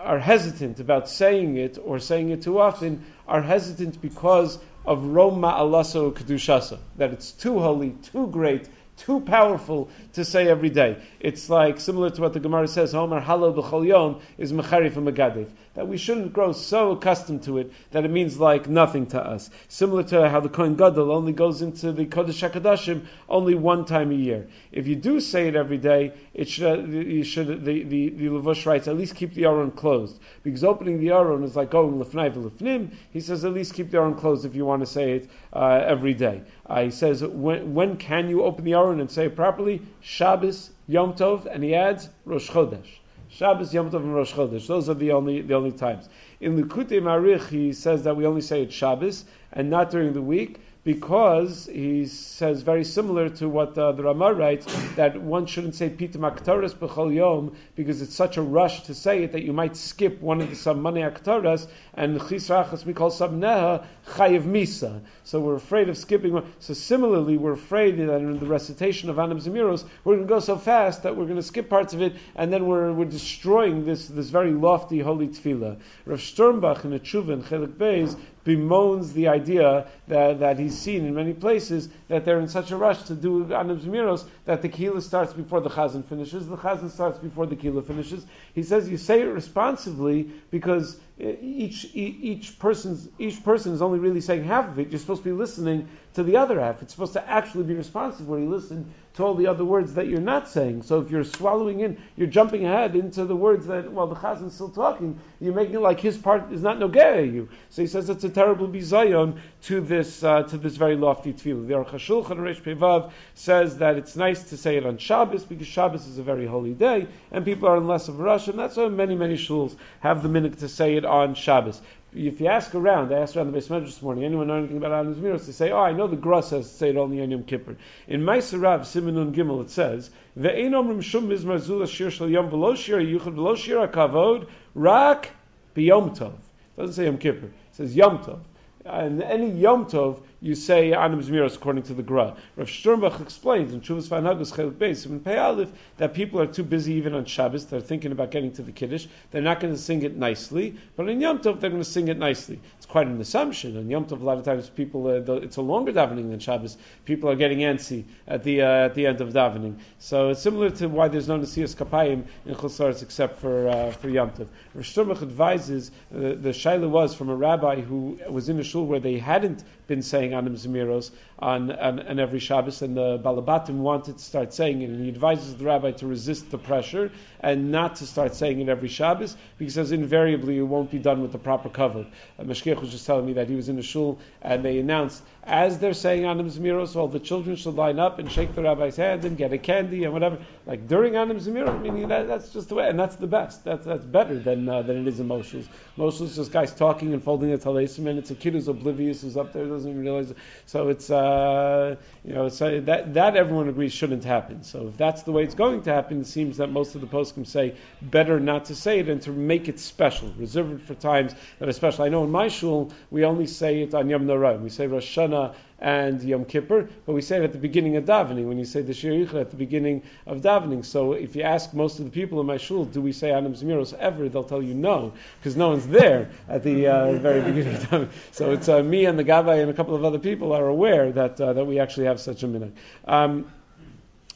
are 0.01 0.19
hesitant 0.19 0.79
about 0.79 1.09
saying 1.09 1.57
it 1.57 1.77
or 1.83 1.99
saying 1.99 2.29
it 2.29 2.43
too 2.43 2.59
often 2.59 3.03
are 3.27 3.41
hesitant 3.41 4.01
because 4.01 4.57
of 4.85 5.03
Roma 5.03 5.51
Alaso 5.59 6.13
Kedushasa, 6.13 6.77
that 6.97 7.11
it's 7.11 7.31
too 7.31 7.59
holy, 7.59 7.91
too 8.11 8.27
great, 8.27 8.69
too 8.97 9.19
powerful 9.19 9.89
to 10.13 10.23
say 10.23 10.47
every 10.47 10.69
day. 10.69 10.97
It's 11.19 11.49
like 11.49 11.79
similar 11.79 12.09
to 12.09 12.21
what 12.21 12.33
the 12.33 12.39
Gemara 12.39 12.67
says, 12.67 12.93
Homer 12.93 13.21
Halal 13.21 13.55
B'chol 13.55 14.21
is 14.37 14.53
Mechari 14.53 14.91
from 14.91 15.05
Megadev. 15.05 15.49
That 15.73 15.89
we 15.89 15.97
shouldn't 15.97 16.31
grow 16.31 16.53
so 16.53 16.91
accustomed 16.91 17.43
to 17.43 17.57
it 17.57 17.71
that 17.91 18.05
it 18.05 18.11
means 18.11 18.39
like 18.39 18.69
nothing 18.69 19.07
to 19.07 19.21
us. 19.21 19.49
Similar 19.67 20.03
to 20.03 20.29
how 20.29 20.39
the 20.39 20.47
Kohen 20.47 20.75
Gadol 20.75 21.11
only 21.11 21.33
goes 21.33 21.61
into 21.61 21.91
the 21.91 22.05
Kodesh 22.05 22.49
HaKadoshim 22.49 23.05
only 23.27 23.55
one 23.55 23.83
time 23.83 24.11
a 24.11 24.15
year. 24.15 24.47
If 24.71 24.87
you 24.87 24.95
do 24.95 25.19
say 25.19 25.49
it 25.49 25.55
every 25.55 25.77
day, 25.77 26.13
it 26.33 26.47
should, 26.47 26.87
you 26.87 27.23
should 27.23 27.65
the, 27.65 27.83
the, 27.83 28.09
the 28.09 28.25
Levush 28.27 28.65
writes, 28.65 28.87
at 28.87 28.95
least 28.95 29.15
keep 29.15 29.33
the 29.33 29.45
Aron 29.45 29.71
closed. 29.71 30.17
Because 30.43 30.63
opening 30.63 31.01
the 31.01 31.09
Aron 31.09 31.43
is 31.43 31.57
like 31.57 31.71
going 31.71 32.01
Lefnai 32.01 32.33
V'Lefnim. 32.33 32.91
He 33.11 33.19
says 33.19 33.43
at 33.43 33.53
least 33.53 33.73
keep 33.73 33.91
the 33.91 33.97
Aron 33.97 34.15
closed 34.15 34.45
if 34.45 34.55
you 34.55 34.65
want 34.65 34.81
to 34.81 34.85
say 34.85 35.11
it 35.13 35.29
uh, 35.51 35.83
every 35.85 36.13
day. 36.13 36.43
Uh, 36.65 36.83
he 36.83 36.91
says, 36.91 37.21
when, 37.21 37.73
when 37.73 37.97
can 37.97 38.29
you 38.29 38.43
open 38.43 38.63
the 38.63 38.73
Aron 38.73 38.84
and 38.91 39.09
say 39.09 39.25
it 39.25 39.35
properly? 39.35 39.81
Shabbos, 40.01 40.71
Yom 40.87 41.13
Tov, 41.13 41.45
and 41.45 41.63
he 41.63 41.75
adds 41.75 42.09
Rosh 42.25 42.49
Chodesh. 42.49 42.99
Shabbos, 43.29 43.73
Yom 43.73 43.89
Tov, 43.89 44.01
and 44.01 44.15
Rosh 44.15 44.33
Chodesh. 44.33 44.67
Those 44.67 44.89
are 44.89 44.93
the 44.93 45.11
only 45.11 45.41
the 45.41 45.53
only 45.53 45.71
times. 45.71 46.09
In 46.39 46.57
Likutei 46.61 47.01
Maharich, 47.01 47.47
he 47.47 47.73
says 47.73 48.03
that 48.03 48.15
we 48.15 48.25
only 48.25 48.41
say 48.41 48.63
it 48.63 48.71
Shabbos 48.71 49.25
and 49.51 49.69
not 49.69 49.89
during 49.89 50.13
the 50.13 50.21
week 50.21 50.59
because 50.85 51.65
he 51.65 52.05
says 52.05 52.61
very 52.61 52.83
similar 52.83 53.27
to 53.27 53.49
what 53.49 53.75
uh, 53.75 53.91
the 53.91 54.03
Ramah 54.03 54.35
writes 54.35 54.67
that 54.95 55.19
one 55.19 55.47
shouldn't 55.47 55.73
say 55.73 55.89
Pitam 55.89 56.21
Aktaras 56.21 56.75
B'chol 56.75 57.13
Yom 57.13 57.55
because 57.75 58.03
it's 58.03 58.13
such 58.13 58.37
a 58.37 58.41
rush 58.43 58.83
to 58.83 58.93
say 58.93 59.23
it 59.23 59.31
that 59.31 59.41
you 59.41 59.51
might 59.51 59.75
skip 59.75 60.21
one 60.21 60.41
of 60.41 60.47
the 60.47 60.55
Samani 60.55 61.11
Aktaras 61.11 61.67
and 61.95 62.19
Chisrachas 62.19 62.85
we 62.85 62.93
call 62.93 63.09
Sabneha 63.09 63.83
Chayiv 64.09 64.43
Misa. 64.43 65.01
So 65.23 65.39
we're 65.39 65.55
afraid 65.55 65.89
of 65.89 65.97
skipping 65.97 66.33
one. 66.33 66.53
So 66.59 66.75
similarly, 66.75 67.37
we're 67.37 67.53
afraid 67.53 67.97
that 67.97 68.17
in 68.17 68.37
the 68.37 68.45
recitation 68.45 69.09
of 69.09 69.17
Anam 69.17 69.39
Zemiros, 69.39 69.83
we're 70.03 70.17
going 70.17 70.27
to 70.27 70.33
go 70.33 70.39
so 70.39 70.55
fast 70.55 71.01
that 71.01 71.17
we're 71.17 71.25
going 71.25 71.37
to 71.37 71.43
skip 71.43 71.67
parts 71.67 71.95
of 71.95 72.03
it 72.03 72.15
and 72.35 72.53
then 72.53 72.67
we're, 72.67 72.93
we're 72.93 73.05
destroying 73.05 73.85
this, 73.85 74.07
this 74.07 74.29
very 74.29 74.51
lofty 74.51 74.99
holy 74.99 75.29
tefillah. 75.29 75.79
Rav 76.05 76.19
Sternbuch 76.19 76.85
in 76.85 76.93
a 76.93 76.99
Tshuva 76.99 77.41
Chelik 77.41 77.73
Beis 77.73 78.15
bemoans 78.45 79.11
the 79.13 79.27
idea 79.27 79.87
that, 80.07 80.39
that 80.39 80.59
he's 80.59 80.77
seen 80.77 81.05
in 81.05 81.15
many 81.15 81.33
places 81.33 81.89
that 82.07 82.23
they're 82.23 82.39
in 82.39 82.47
such 82.47 82.71
a 82.71 82.77
rush 82.77 83.01
to 83.03 83.15
do 83.15 83.51
Anam 83.53 83.79
Zmiros 83.79 84.25
that 84.45 84.61
the 84.61 84.69
Kila 84.69 85.01
starts 85.01 85.33
before 85.33 85.59
the 85.59 85.69
Chazan 85.69 86.05
finishes, 86.05 86.47
the 86.47 86.55
Chazan 86.55 86.91
starts 86.91 87.17
before 87.17 87.47
the 87.47 87.55
Kila 87.55 87.81
finishes. 87.81 88.25
He 88.53 88.63
says 88.63 88.87
you 88.87 88.97
say 88.97 89.21
it 89.21 89.25
responsively 89.25 90.29
because 90.51 90.97
each, 91.19 91.89
each 91.93 92.59
person's 92.59 93.07
each 93.17 93.43
person 93.43 93.73
is 93.73 93.81
only 93.81 93.99
really 93.99 94.21
saying 94.21 94.43
half 94.43 94.67
of 94.67 94.79
it. 94.79 94.89
You're 94.89 94.99
supposed 94.99 95.23
to 95.23 95.29
be 95.29 95.35
listening 95.35 95.87
to 96.13 96.23
the 96.23 96.37
other 96.37 96.59
half. 96.59 96.81
It's 96.81 96.93
supposed 96.93 97.13
to 97.13 97.27
actually 97.27 97.63
be 97.63 97.73
responsive 97.73 98.27
where 98.27 98.39
you 98.39 98.49
listen 98.49 98.93
to 99.15 99.23
all 99.23 99.33
the 99.33 99.47
other 99.47 99.63
words 99.63 99.93
that 99.93 100.07
you're 100.07 100.19
not 100.19 100.47
saying. 100.49 100.83
So 100.83 100.99
if 100.99 101.09
you're 101.09 101.23
swallowing 101.23 101.79
in, 101.79 101.97
you're 102.17 102.27
jumping 102.27 102.65
ahead 102.65 102.95
into 102.95 103.25
the 103.25 103.35
words 103.35 103.65
that 103.67 103.91
while 103.91 104.07
the 104.07 104.15
chazan 104.15 104.47
is 104.47 104.53
still 104.53 104.69
talking, 104.69 105.19
you're 105.39 105.53
making 105.53 105.75
it 105.75 105.79
like 105.79 105.99
his 105.99 106.17
part 106.17 106.51
is 106.51 106.61
not 106.61 106.77
nogea 106.77 107.31
you. 107.31 107.49
So 107.69 107.81
he 107.81 107.87
says 107.87 108.09
it's 108.09 108.23
a 108.23 108.29
terrible 108.29 108.67
bizayon 108.67 109.39
to 109.63 109.81
this 109.81 110.23
uh, 110.23 110.43
to 110.43 110.57
this 110.57 110.75
very 110.75 110.95
lofty 110.95 111.33
tefillah. 111.33 111.67
The 111.67 111.73
Aruch 111.73 111.89
HaShulchan 111.89 112.61
Pevav 112.61 113.11
says 113.33 113.77
that 113.77 113.95
it's 113.95 114.15
nice 114.15 114.43
to 114.49 114.57
say 114.57 114.77
it 114.77 114.85
on 114.85 114.97
Shabbos 114.97 115.43
because 115.43 115.67
Shabbos 115.67 116.07
is 116.07 116.17
a 116.17 116.23
very 116.23 116.45
holy 116.45 116.73
day 116.73 117.07
and 117.31 117.45
people 117.45 117.69
are 117.69 117.77
in 117.77 117.87
less 117.87 118.09
of 118.09 118.19
a 118.19 118.23
rush, 118.23 118.47
and 118.47 118.59
that's 118.59 118.75
why 118.75 118.89
many 118.89 119.15
many 119.15 119.35
shuls 119.35 119.75
have 120.01 120.23
the 120.23 120.29
minute 120.29 120.59
to 120.59 120.67
say 120.67 120.95
it 120.95 121.05
on 121.05 121.35
Shabbos. 121.35 121.81
If 122.15 122.39
you 122.39 122.47
ask 122.47 122.73
around, 122.73 123.13
I 123.13 123.19
asked 123.19 123.35
around 123.35 123.47
the 123.47 123.51
basement 123.51 123.85
this 123.85 124.01
morning, 124.01 124.23
anyone 124.23 124.47
know 124.47 124.55
anything 124.55 124.77
about 124.77 124.93
Anim 124.93 125.15
Zmiros? 125.15 125.45
They 125.45 125.51
say, 125.51 125.71
oh, 125.71 125.79
I 125.79 125.91
know 125.91 126.07
the 126.07 126.15
Gra 126.15 126.41
says 126.41 126.69
to 126.69 126.73
say 126.73 126.89
it 126.91 126.95
only 126.95 127.21
on 127.21 127.29
Yom 127.29 127.43
Kippur. 127.43 127.75
In 128.07 128.21
Maaseh 128.21 128.61
Rav, 128.61 128.81
Simonun 128.81 129.35
Gimel, 129.35 129.61
it 129.61 129.69
says, 129.69 130.11
Ve'ein 130.39 130.71
omrim 130.71 131.03
shum 131.03 131.27
mizmar 131.27 131.59
zula 131.59 131.85
shir 131.87 132.09
shal 132.09 132.29
yom 132.29 132.49
v'lo 132.49 132.77
shir 132.77 132.99
yuchad 132.99 133.35
v'lo 133.35 133.57
shir 133.57 133.85
hakavod 133.85 134.47
rak 134.75 135.29
b'yom 135.75 136.17
tov. 136.17 136.31
It 136.33 136.77
doesn't 136.77 136.93
say 136.93 137.05
Yom 137.05 137.17
Kippur. 137.17 137.47
It 137.47 137.53
says 137.73 137.95
Yom 137.95 138.19
Tov. 138.19 138.39
And 138.85 139.21
any 139.21 139.49
Yom 139.49 139.85
Tov, 139.85 140.21
you 140.41 140.55
say 140.55 140.93
Anim 140.93 141.21
Zmiros 141.21 141.55
according 141.55 141.83
to 141.83 141.93
the 141.93 142.03
Gra. 142.03 142.35
Rav 142.55 142.67
Sternbuch 142.67 143.21
explains 143.21 143.73
in 143.73 143.81
Chuvas 143.81 144.07
Vanhagus 144.07 144.53
Chelik 144.53 144.73
Beis 144.73 145.05
in 145.05 145.19
Pei 145.19 145.37
Aleph 145.37 145.71
that 145.97 146.13
people 146.13 146.39
are 146.41 146.47
too 146.47 146.63
busy 146.63 146.93
even 146.93 147.13
on 147.13 147.25
Shabbos. 147.25 147.65
They're 147.65 147.81
thinking 147.81 148.11
about 148.11 148.31
getting 148.31 148.51
to 148.53 148.61
the 148.61 148.71
Kiddush. 148.71 149.07
They're 149.31 149.41
not 149.41 149.59
going 149.59 149.73
to 149.73 149.79
sing 149.79 150.03
it 150.03 150.15
nicely, 150.15 150.75
but 150.95 151.09
in 151.09 151.21
Yom 151.21 151.39
Tov 151.39 151.59
they're 151.59 151.69
going 151.69 151.81
to 151.81 151.89
sing 151.89 152.07
it 152.07 152.17
nicely. 152.17 152.59
It's 152.77 152.85
quite 152.85 153.07
an 153.07 153.19
assumption. 153.19 153.77
In 153.77 153.89
Yom 153.89 154.05
Tov, 154.05 154.21
a 154.21 154.23
lot 154.23 154.37
of 154.37 154.45
times 154.45 154.69
people, 154.69 155.07
uh, 155.07 155.33
it's 155.35 155.57
a 155.57 155.61
longer 155.61 155.91
davening 155.91 156.29
than 156.29 156.39
Shabbos. 156.39 156.77
People 157.05 157.29
are 157.29 157.35
getting 157.35 157.59
antsy 157.59 158.03
at 158.27 158.43
the 158.43 158.61
uh, 158.61 158.85
at 158.85 158.95
the 158.95 159.07
end 159.07 159.21
of 159.21 159.33
davening. 159.33 159.77
So 159.99 160.29
it's 160.29 160.41
similar 160.41 160.69
to 160.71 160.87
why 160.87 161.07
there's 161.07 161.27
no 161.27 161.39
Nesias 161.39 161.75
Kapayim 161.75 162.25
in 162.45 162.55
Chosaris 162.55 163.01
except 163.01 163.39
for 163.39 163.67
uh, 163.67 163.91
for 163.91 164.09
Yom 164.09 164.31
Tov. 164.31 164.47
Rav 164.73 164.85
Sternbuch 164.85 165.21
advises 165.21 165.91
uh, 166.13 166.19
the 166.19 166.49
shaila 166.49 166.89
was 166.89 167.15
from 167.15 167.29
a 167.29 167.35
rabbi 167.35 167.81
who 167.81 168.19
was 168.29 168.49
in 168.49 168.59
a 168.59 168.63
shul 168.63 168.85
where 168.85 168.99
they 168.99 169.17
hadn't 169.17 169.63
been 169.87 170.01
saying 170.01 170.33
Anim 170.33 170.55
Zemiros 170.55 171.11
on, 171.37 171.71
on, 171.71 171.99
on, 171.99 172.19
every 172.19 172.39
Shabbos, 172.39 172.81
and 172.81 172.95
the 172.95 173.19
Balabatim 173.19 173.75
wanted 173.75 174.17
to 174.17 174.23
start 174.23 174.53
saying 174.53 174.81
it, 174.81 174.89
and 174.89 175.01
he 175.01 175.09
advises 175.09 175.55
the 175.55 175.65
rabbi 175.65 175.91
to 175.91 176.07
resist 176.07 176.49
the 176.49 176.57
pressure 176.57 177.11
and 177.39 177.71
not 177.71 177.97
to 177.97 178.05
start 178.07 178.33
saying 178.35 178.61
it 178.61 178.69
every 178.69 178.87
Shabbos, 178.87 179.35
because 179.57 179.91
invariably 179.91 180.57
it 180.57 180.63
won't 180.63 180.89
be 180.89 180.99
done 180.99 181.21
with 181.21 181.31
the 181.31 181.37
proper 181.37 181.69
cover. 181.69 182.05
Uh, 182.39 182.43
was 182.45 182.61
just 182.61 183.05
telling 183.05 183.25
me 183.25 183.33
that 183.33 183.47
he 183.47 183.55
was 183.55 183.69
in 183.69 183.77
a 183.77 183.81
shul, 183.81 184.17
and 184.41 184.63
they 184.63 184.79
announced, 184.79 185.21
as 185.43 185.77
they're 185.77 185.93
saying 185.93 186.25
Anim 186.25 186.49
Zemiros, 186.49 186.95
all 186.95 187.07
the 187.07 187.19
children 187.19 187.55
should 187.55 187.75
line 187.75 187.99
up 187.99 188.17
and 188.17 188.31
shake 188.31 188.55
the 188.55 188.63
rabbi's 188.63 188.95
hand 188.95 189.25
and 189.25 189.37
get 189.37 189.53
a 189.53 189.57
candy 189.57 190.03
and 190.03 190.13
whatever. 190.13 190.39
Like 190.65 190.87
during 190.87 191.15
Anim 191.15 191.39
Zemiros, 191.39 191.79
meaning 191.81 192.07
that, 192.07 192.27
that's 192.27 192.51
just 192.51 192.69
the 192.69 192.75
way, 192.75 192.89
and 192.89 192.99
that's 192.99 193.17
the 193.17 193.27
best. 193.27 193.63
That's, 193.63 193.85
that's 193.85 194.03
better 194.03 194.39
than, 194.39 194.67
uh, 194.67 194.81
than 194.81 194.97
it 194.97 195.07
is 195.07 195.19
in 195.19 195.27
Moshe's. 195.27 195.69
Moshe's 195.97 196.35
just 196.35 196.51
guys 196.51 196.73
talking 196.73 197.13
and 197.13 197.23
folding 197.23 197.53
a 197.53 197.57
talesim, 197.57 198.07
and 198.07 198.17
it's 198.17 198.31
a 198.31 198.35
kid 198.35 198.53
who's 198.53 198.67
oblivious, 198.67 199.21
who's 199.21 199.37
up 199.37 199.53
there, 199.53 199.65
doesn't 199.75 199.89
even 199.89 200.01
realize 200.01 200.33
So 200.65 200.89
it's 200.89 201.09
uh, 201.09 201.95
you 202.23 202.33
know 202.33 202.49
so 202.49 202.79
that 202.81 203.13
that 203.13 203.35
everyone 203.35 203.69
agrees 203.69 203.93
shouldn't 203.93 204.23
happen. 204.23 204.63
So 204.63 204.87
if 204.87 204.97
that's 204.97 205.23
the 205.23 205.31
way 205.31 205.43
it's 205.43 205.55
going 205.55 205.83
to 205.83 205.93
happen, 205.93 206.21
it 206.21 206.27
seems 206.27 206.57
that 206.57 206.71
most 206.71 206.95
of 206.95 207.01
the 207.01 207.07
poskim 207.07 207.45
say 207.45 207.75
better 208.01 208.39
not 208.39 208.65
to 208.65 208.75
say 208.75 208.99
it 208.99 209.09
and 209.09 209.21
to 209.23 209.31
make 209.31 209.67
it 209.69 209.79
special, 209.79 210.33
reserve 210.37 210.71
it 210.71 210.81
for 210.81 210.95
times 210.95 211.35
that 211.59 211.69
are 211.69 211.73
special. 211.73 212.05
I 212.05 212.09
know 212.09 212.23
in 212.23 212.31
my 212.31 212.47
shul 212.47 212.91
we 213.11 213.25
only 213.25 213.47
say 213.47 213.81
it 213.81 213.93
on 213.93 214.09
Yom 214.09 214.25
Narayim. 214.25 214.61
We 214.61 214.69
say 214.69 214.87
Rosh 214.87 215.17
Hashanah 215.17 215.55
and 215.79 216.23
Yom 216.23 216.45
Kippur, 216.45 216.87
but 217.05 217.13
we 217.13 217.21
say 217.21 217.37
it 217.37 217.43
at 217.43 217.51
the 217.51 217.57
beginning 217.59 217.97
of 217.97 218.05
davening 218.05 218.47
when 218.47 218.57
you 218.57 218.65
say 218.65 218.81
the 218.81 218.93
Shir 218.93 219.27
at 219.37 219.51
the 219.51 219.57
beginning 219.57 220.03
of 220.25 220.41
davening. 220.41 220.85
So 220.85 221.13
if 221.13 221.35
you 221.35 221.43
ask 221.43 221.73
most 221.73 221.99
of 221.99 222.05
the 222.05 222.11
people 222.11 222.39
in 222.39 222.47
my 222.47 222.57
shul, 222.57 222.85
do 222.85 223.01
we 223.01 223.11
say 223.11 223.31
Anim 223.31 223.53
Zmiros 223.53 223.93
ever? 223.93 224.29
They'll 224.29 224.43
tell 224.43 224.63
you 224.63 224.73
no, 224.73 225.13
because 225.39 225.55
no 225.55 225.69
one's 225.69 225.87
there 225.87 226.29
at 226.47 226.63
the 226.63 226.87
uh, 226.87 227.13
very 227.13 227.41
beginning 227.41 227.75
of 227.75 227.81
davening. 227.83 228.09
So 228.31 228.51
it's 228.51 228.69
uh, 228.69 228.81
me 228.83 229.05
and 229.05 229.19
the 229.19 229.25
Gabbai 229.25 229.61
and 229.61 229.69
a 229.69 229.73
couple 229.73 229.95
of 229.95 230.05
other 230.05 230.19
people 230.19 230.53
are 230.53 230.67
aware 230.67 231.11
that 231.11 231.39
uh, 231.41 231.53
that 231.53 231.65
we 231.65 231.79
actually 231.79 232.05
have 232.05 232.19
such 232.19 232.43
a 232.43 232.47
minute. 232.47 232.73
Um, 233.05 233.51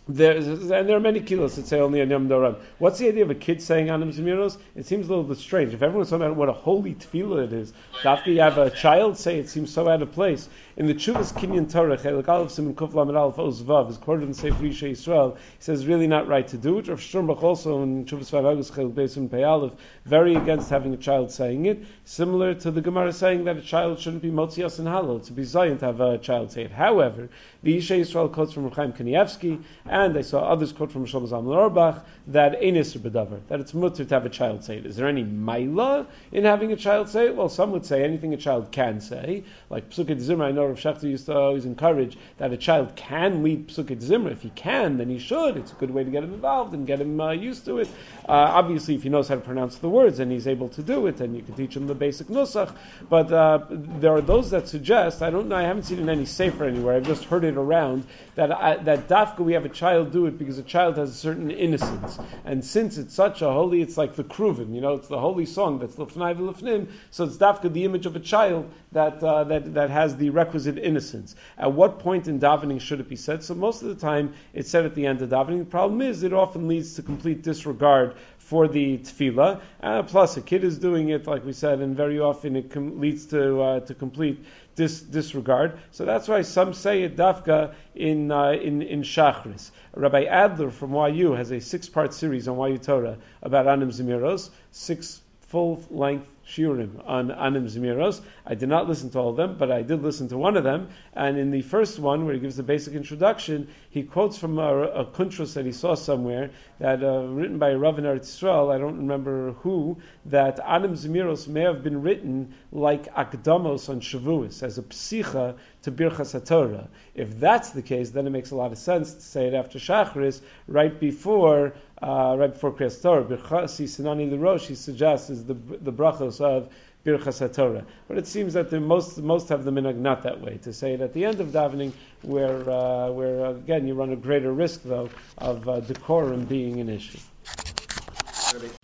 there's, 0.10 0.48
and 0.48 0.90
there 0.90 0.98
are 0.98 1.00
many 1.00 1.20
kilos 1.20 1.56
that 1.56 1.68
say 1.68 1.80
only 1.80 2.02
on 2.02 2.10
Yom 2.10 2.28
Doram. 2.28 2.56
What's 2.80 2.98
the 2.98 3.08
idea 3.08 3.24
of 3.24 3.30
a 3.30 3.36
kid 3.36 3.62
saying 3.62 3.92
Anim 3.92 4.12
Zemiros? 4.12 4.58
It 4.76 4.88
seems 4.88 5.06
a 5.06 5.10
little 5.10 5.24
bit 5.24 5.38
strange. 5.38 5.72
If 5.74 5.84
everyone's 5.84 6.10
talking 6.10 6.26
about 6.26 6.36
what 6.36 6.50
a 6.50 6.54
holy 6.54 6.96
tefillah 6.96 7.46
it 7.46 7.54
is, 7.54 7.74
after 8.04 8.32
you 8.32 8.42
have 8.42 8.58
a 8.58 8.72
child 8.72 9.18
say 9.18 9.38
it 9.38 9.50
seems 9.50 9.72
so 9.72 9.88
out 9.88 10.02
of 10.02 10.12
place. 10.12 10.50
In 10.78 10.88
the 10.88 10.96
Chuvas 10.96 11.34
Kinyan 11.34 11.72
Torah, 11.72 11.98
Chelik 11.98 12.28
Aleph 12.28 12.52
Simon 12.52 12.74
Kuf 12.74 12.96
Lamed 12.96 13.16
Aleph 13.16 13.38
Oz 13.38 13.62
Vav 13.62 13.90
is 13.90 13.98
quoted 13.98 14.24
in 14.24 14.34
Sefer 14.34 14.64
Yisha 14.64 14.90
Yisrael. 14.90 15.36
He 15.36 15.42
says 15.60 15.86
really 15.86 16.08
not 16.08 16.28
right 16.28 16.48
to 16.48 16.58
do 16.58 16.80
it. 16.80 16.88
Rav 16.88 17.00
Sternbuch 17.00 17.44
also 17.44 17.84
in 17.84 18.06
Chuvas 18.06 18.32
Vav 18.32 18.52
Agus 18.52 18.72
Chelik 18.72 18.94
Beisim 18.94 19.30
Pei 19.30 19.78
very 20.06 20.36
against 20.36 20.72
having 20.72 20.94
a 20.94 20.98
child 20.98 21.32
saying 21.32 21.66
it. 21.66 21.84
Similar 22.06 22.56
to 22.56 22.72
the 22.72 22.82
Gemara 22.82 23.14
saying 23.14 23.44
that 23.44 23.58
a 23.58 23.62
child 23.62 24.00
shouldn't 24.00 24.24
be 24.24 24.32
Motzias 24.32 24.80
and 24.80 24.88
Halal 24.88 25.24
to 25.28 25.34
be 25.34 25.44
Zion 25.44 25.78
to 25.80 25.86
have 25.86 26.02
a 26.02 26.18
child 26.18 26.52
say 26.52 26.64
it. 26.64 26.72
However, 26.72 27.30
the 27.62 27.78
Yisha 27.78 28.00
Yisrael 28.00 28.32
quotes 28.32 28.54
from 28.54 28.72
Chaim 28.72 28.94
Kanievsky 28.94 29.62
and 30.06 30.18
I 30.18 30.22
saw 30.22 30.40
others 30.42 30.72
quote 30.72 30.92
from 30.92 31.06
Shlomo 31.06 31.30
Zalman 31.30 31.56
Auerbach 31.56 32.06
that 32.28 32.62
Enis 32.62 32.96
Bedavar, 32.98 33.40
that 33.48 33.60
it's 33.60 33.74
mutter 33.74 34.06
to 34.06 34.14
have 34.14 34.26
a 34.26 34.30
child 34.30 34.64
say 34.64 34.78
it. 34.78 34.86
Is 34.86 34.96
there 34.96 35.08
any 35.08 35.24
maila 35.24 36.06
in 36.32 36.46
having 36.46 36.72
a 36.72 36.76
child 36.76 37.10
say 37.10 37.26
it? 37.26 37.36
Well, 37.36 37.50
some 37.50 37.72
would 37.72 37.86
say 37.86 38.04
anything 38.04 38.34
a 38.34 38.38
child 38.38 38.72
can 38.72 39.02
say, 39.02 39.44
like 39.70 39.90
Psukkot 39.90 40.22
Zimra. 40.22 40.46
I 40.46 40.52
know 40.52 40.66
Rav 40.66 40.78
Schachter 40.78 41.04
used 41.04 41.26
to 41.26 41.36
always 41.36 41.66
encourage 41.66 42.18
that 42.38 42.54
a 42.54 42.58
child 42.58 42.96
can 42.96 43.44
lead 43.44 43.70
Psukkot 43.70 44.02
Zimra. 44.02 44.32
If 44.32 44.44
he 44.44 44.52
can, 44.52 44.98
then 44.98 45.10
he 45.10 45.20
should. 45.20 45.58
It's 45.58 45.72
a 45.72 45.76
good 45.76 45.92
way 45.92 46.04
to 46.04 46.12
get 46.12 46.24
him 46.24 46.34
involved 46.34 46.74
and 46.74 46.86
get 46.86 47.02
him 47.02 47.20
uh, 47.20 47.32
used 47.32 47.66
to 47.66 47.80
it. 47.80 47.88
Uh, 48.28 48.32
obviously, 48.32 48.96
if 48.96 49.04
he 49.04 49.10
knows 49.10 49.28
how 49.28 49.36
to 49.36 49.42
pronounce 49.42 49.78
the 49.78 49.90
words 49.90 50.20
and 50.20 50.32
he's 50.32 50.48
able 50.48 50.70
to 50.70 50.84
do 50.84 51.08
it, 51.08 51.18
then 51.18 51.34
you 51.34 51.42
can 51.42 51.56
teach 51.56 51.76
him 51.76 51.88
the 51.88 51.96
basic 51.96 52.28
nusach. 52.28 52.74
But 53.10 53.32
uh, 53.32 53.66
there 53.70 54.14
are 54.14 54.22
those 54.22 54.52
that 54.52 54.68
suggest, 54.68 55.22
I 55.22 55.30
don't 55.30 55.50
know, 55.50 55.56
I 55.56 55.64
haven't 55.64 55.84
seen 55.84 56.00
it 56.00 56.02
in 56.04 56.10
any 56.10 56.26
safer 56.26 56.66
anywhere. 56.66 56.96
I've 56.96 57.08
just 57.08 57.26
heard 57.26 57.44
it 57.44 57.58
around 57.58 58.06
that 58.36 58.52
I, 58.52 58.78
that 58.78 59.08
dafka 59.08 59.40
we 59.40 59.54
have 59.54 59.66
a 59.66 59.70
child 59.70 59.89
do 60.12 60.26
it 60.28 60.38
because 60.38 60.58
a 60.58 60.64
child 60.64 60.98
has 60.98 61.10
a 61.10 61.14
certain 61.14 61.52
innocence, 61.52 62.20
and 62.46 62.64
since 62.64 62.98
it's 62.98 63.14
such 63.14 63.42
a 63.42 63.52
holy, 63.52 63.82
it's 63.82 63.98
like 63.98 64.16
the 64.16 64.24
kruvim, 64.24 64.74
you 64.74 64.82
know, 64.82 64.94
it's 64.94 65.08
the 65.08 65.20
holy 65.20 65.46
song 65.46 65.80
that's 65.80 65.96
lefnai 65.96 66.36
v'lefnim. 66.38 66.88
So 67.12 67.26
it's 67.26 67.38
dafka 67.38 67.72
the 67.74 67.86
image 67.86 68.06
of 68.06 68.16
a 68.16 68.20
child 68.20 68.70
that 68.92 69.24
uh, 69.24 69.44
that 69.46 69.74
that 69.74 69.90
has 69.90 70.16
the 70.18 70.30
requisite 70.30 70.78
innocence. 70.78 71.36
At 71.58 71.74
what 71.74 72.00
point 72.00 72.28
in 72.28 72.40
davening 72.40 72.82
should 72.82 73.00
it 73.00 73.10
be 73.10 73.16
said? 73.16 73.44
So 73.44 73.56
most 73.56 73.82
of 73.82 73.90
the 73.90 73.96
time 73.96 74.34
it's 74.54 74.70
said 74.70 74.86
at 74.86 74.96
the 74.96 75.06
end 75.06 75.22
of 75.22 75.30
davening. 75.30 75.60
The 75.60 75.66
problem 75.66 76.02
is 76.02 76.24
it 76.24 76.34
often 76.34 76.68
leads 76.68 76.96
to 76.96 77.04
complete 77.04 77.44
disregard 77.44 78.16
for 78.50 78.68
the 78.68 78.98
tefillah. 78.98 79.62
Uh, 79.82 80.04
plus, 80.04 80.36
a 80.38 80.42
kid 80.42 80.64
is 80.64 80.80
doing 80.80 81.10
it, 81.10 81.28
like 81.28 81.46
we 81.46 81.54
said, 81.54 81.80
and 81.82 81.96
very 81.96 82.20
often 82.20 82.56
it 82.56 82.72
com- 82.72 83.00
leads 83.00 83.28
to 83.28 83.62
uh, 83.62 83.80
to 83.82 83.94
complete 83.94 84.44
dis- 84.80 85.02
disregard. 85.02 85.78
So 85.92 86.06
that's 86.06 86.28
why 86.30 86.42
some 86.44 86.74
say 86.74 87.04
it 87.04 87.18
dafka 87.18 87.76
in 87.94 88.32
uh, 88.32 88.52
in 88.52 88.82
in 88.82 89.02
Shachris. 89.02 89.72
Rabbi 89.94 90.24
Adler 90.24 90.72
from 90.72 90.94
YU 90.94 91.34
has 91.34 91.52
a 91.52 91.60
six-part 91.60 92.14
series 92.14 92.48
on 92.48 92.58
YU 92.72 92.78
Torah 92.78 93.18
about 93.42 93.68
Anim 93.68 93.90
Zemiros, 93.90 94.50
six 94.72 95.22
full-length 95.50 96.28
shiurim 96.50 97.08
on 97.08 97.32
Anim 97.32 97.68
Zmiros. 97.68 98.22
I 98.46 98.56
did 98.56 98.70
not 98.70 98.88
listen 98.88 99.10
to 99.12 99.20
all 99.20 99.30
of 99.30 99.38
them, 99.38 99.58
but 99.58 99.72
I 99.72 99.84
did 99.84 100.02
listen 100.02 100.28
to 100.30 100.38
one 100.38 100.58
of 100.58 100.64
them. 100.64 100.90
And 101.14 101.38
in 101.38 101.52
the 101.52 101.62
first 101.62 102.00
one, 102.00 102.26
where 102.26 102.34
he 102.34 102.40
gives 102.40 102.58
the 102.58 102.64
basic 102.64 102.96
introduction, 102.96 103.68
he 103.90 104.04
quotes 104.04 104.38
from 104.38 104.58
a, 104.58 104.84
a 104.84 105.06
kuntros 105.06 105.54
that 105.54 105.66
he 105.66 105.72
saw 105.72 105.96
somewhere, 105.96 106.52
that 106.80 107.04
uh, 107.04 107.24
written 107.28 107.60
by 107.60 107.74
Rav 107.74 108.00
in 108.00 108.06
Israel, 108.06 108.72
I 108.72 108.78
don't 108.78 108.98
remember 108.98 109.52
who, 109.62 109.98
that 110.26 110.60
Anim 110.66 110.94
Zmiros 110.94 111.48
may 111.48 111.62
have 111.62 111.84
been 111.84 112.02
written 112.02 112.54
like 112.72 113.14
Akdamos 113.14 113.90
on 113.90 114.02
Shavuos, 114.02 114.64
as 114.64 114.78
a 114.78 114.84
psicha 114.84 115.56
to 115.84 115.92
Birchas 115.92 116.40
HaTorah. 116.40 116.88
If 117.16 117.40
that's 117.40 117.72
the 117.72 117.82
case, 117.82 118.10
then 118.10 118.28
it 118.28 118.32
makes 118.32 118.52
a 118.52 118.56
lot 118.56 118.72
of 118.72 118.78
sense 118.78 119.14
to 119.14 119.22
say 119.22 119.48
it 119.48 119.54
after 119.54 119.80
Shachris, 119.80 120.42
right 120.68 121.00
before 121.00 121.74
uh, 122.02 122.36
right 122.38 122.54
before 122.54 122.72
Kriyas 122.72 123.02
Torah. 123.02 123.24
Birchasi 123.24 123.86
Sinani 123.86 124.40
Rosh, 124.40 124.68
he 124.68 124.76
suggests, 124.76 125.30
is 125.30 125.46
the, 125.46 125.54
the 125.54 125.92
brachos 125.92 126.39
of 126.42 126.70
Birchas 127.06 127.48
HaTorah. 127.48 127.86
But 128.08 128.18
it 128.18 128.28
seems 128.28 128.54
that 128.54 128.70
the 128.70 128.80
most, 128.80 129.18
most 129.18 129.50
have 129.50 129.64
the 129.64 129.72
minhag 129.72 129.96
not 129.96 130.24
that 130.24 130.42
way, 130.42 130.58
to 130.64 130.74
say 130.74 130.94
it 130.94 131.02
at 131.02 131.14
the 131.14 131.26
end 131.26 131.40
of 131.40 131.48
davening, 131.48 131.94
where, 132.22 132.70
uh, 132.70 133.10
where 133.12 133.46
uh, 133.46 133.52
again, 133.52 133.88
you 133.88 133.94
run 133.94 134.12
a 134.12 134.16
greater 134.16 134.52
risk, 134.52 134.84
though, 134.84 135.10
of 135.38 135.68
uh, 135.68 135.80
decorum 135.82 136.46
being 136.46 136.80
an 136.80 136.90
issue. 136.90 137.20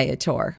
Viator. 0.00 0.58